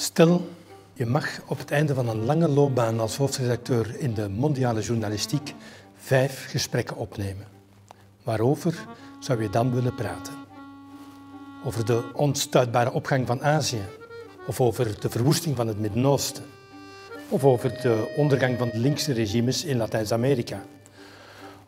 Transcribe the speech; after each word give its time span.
Stel, 0.00 0.48
je 0.92 1.06
mag 1.06 1.40
op 1.46 1.58
het 1.58 1.70
einde 1.70 1.94
van 1.94 2.08
een 2.08 2.24
lange 2.24 2.48
loopbaan 2.48 3.00
als 3.00 3.16
hoofdredacteur 3.16 3.96
in 3.98 4.14
de 4.14 4.28
mondiale 4.28 4.80
journalistiek 4.80 5.54
vijf 5.96 6.46
gesprekken 6.48 6.96
opnemen. 6.96 7.46
Waarover 8.22 8.86
zou 9.18 9.42
je 9.42 9.50
dan 9.50 9.74
willen 9.74 9.94
praten? 9.94 10.32
Over 11.64 11.84
de 11.84 12.02
onstuitbare 12.14 12.92
opgang 12.92 13.26
van 13.26 13.42
Azië, 13.42 13.82
of 14.46 14.60
over 14.60 15.00
de 15.00 15.10
verwoesting 15.10 15.56
van 15.56 15.66
het 15.66 15.78
Midden-Oosten, 15.78 16.44
of 17.28 17.44
over 17.44 17.80
de 17.82 18.14
ondergang 18.16 18.58
van 18.58 18.68
de 18.68 18.78
linkse 18.78 19.12
regimes 19.12 19.64
in 19.64 19.76
Latijns-Amerika, 19.76 20.62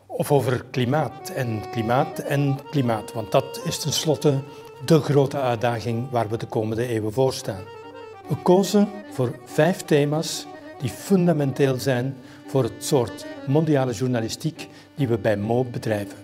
of 0.05 0.31
over 0.31 0.65
klimaat 0.71 1.29
en 1.29 1.61
klimaat 1.71 2.19
en 2.19 2.59
klimaat, 2.69 3.13
want 3.13 3.31
dat 3.31 3.61
is 3.65 3.79
tenslotte 3.79 4.39
de 4.85 4.99
grote 4.99 5.37
uitdaging 5.37 6.09
waar 6.09 6.29
we 6.29 6.37
de 6.37 6.47
komende 6.47 6.87
eeuwen 6.87 7.13
voor 7.13 7.33
staan. 7.33 7.81
We 8.27 8.35
kozen 8.43 8.87
voor 9.11 9.39
vijf 9.45 9.81
thema's 9.81 10.45
die 10.79 10.89
fundamenteel 10.89 11.79
zijn 11.79 12.15
voor 12.47 12.63
het 12.63 12.85
soort 12.85 13.25
mondiale 13.47 13.93
journalistiek 13.93 14.67
die 14.95 15.07
we 15.07 15.17
bij 15.17 15.37
Mo 15.37 15.63
bedrijven. 15.63 16.17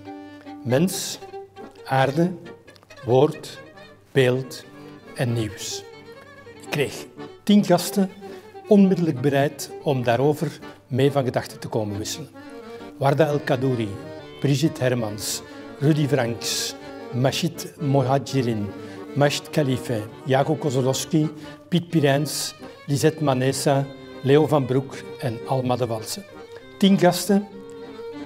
Mens, 0.64 1.20
aarde, 1.86 2.32
woord, 3.06 3.60
beeld 4.12 4.66
en 5.16 5.34
nieuws. 5.34 5.84
Ik 6.62 6.70
kreeg 6.70 7.06
tien 7.44 7.66
gasten 7.66 8.10
onmiddellijk 8.68 9.22
bereid 9.22 9.72
om 9.84 10.04
daarover 10.04 10.60
mee 10.88 11.12
van 11.12 11.24
gedachten 11.24 11.60
te 11.60 11.68
komen 11.68 11.98
wisselen. 11.98 12.30
Warda 12.98 13.26
El 13.26 13.40
Kadouri, 13.40 13.90
Brigitte 14.40 14.84
Hermans, 14.84 15.42
Rudy 15.80 16.08
Franks, 16.08 16.76
Machid 17.14 17.74
Mohajirin, 17.80 18.68
Masht 19.16 19.50
Khalife, 19.52 20.02
Jago 20.26 20.56
Kozolowski, 20.56 21.30
Piet 21.70 21.90
Pirijns, 21.90 22.56
Lisette 22.86 23.24
Manessa, 23.24 23.86
Leo 24.24 24.48
van 24.48 24.66
Broek 24.66 24.96
en 25.20 25.40
Alma 25.48 25.76
de 25.76 25.86
Walse. 25.86 26.24
Tien 26.78 26.98
gasten 26.98 27.48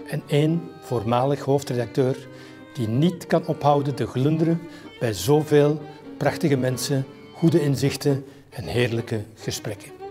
en 0.07 0.23
één 0.27 0.61
voormalig 0.81 1.39
hoofdredacteur 1.39 2.27
die 2.73 2.87
niet 2.87 3.27
kan 3.27 3.45
ophouden 3.47 3.95
te 3.95 4.07
glunderen 4.07 4.61
bij 4.99 5.13
zoveel 5.13 5.81
prachtige 6.17 6.57
mensen, 6.57 7.05
goede 7.33 7.61
inzichten 7.61 8.25
en 8.49 8.63
heerlijke 8.63 9.23
gesprekken. 9.35 10.02